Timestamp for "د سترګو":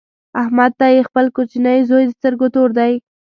2.07-2.47